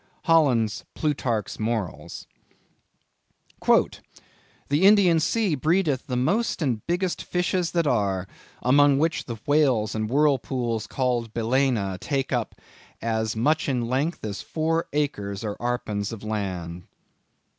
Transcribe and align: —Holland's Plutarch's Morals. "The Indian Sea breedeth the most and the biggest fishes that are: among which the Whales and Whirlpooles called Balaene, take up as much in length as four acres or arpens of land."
—Holland's 0.23 0.83
Plutarch's 0.95 1.59
Morals. 1.59 2.25
"The 3.67 4.81
Indian 4.81 5.19
Sea 5.19 5.53
breedeth 5.53 6.07
the 6.07 6.17
most 6.17 6.63
and 6.63 6.77
the 6.77 6.81
biggest 6.87 7.21
fishes 7.21 7.69
that 7.73 7.85
are: 7.85 8.27
among 8.63 8.97
which 8.97 9.25
the 9.25 9.37
Whales 9.45 9.93
and 9.93 10.09
Whirlpooles 10.09 10.87
called 10.87 11.35
Balaene, 11.35 11.99
take 11.99 12.31
up 12.31 12.55
as 12.99 13.35
much 13.35 13.69
in 13.69 13.87
length 13.87 14.25
as 14.25 14.41
four 14.41 14.87
acres 14.91 15.43
or 15.43 15.55
arpens 15.61 16.11
of 16.11 16.23
land." 16.23 16.87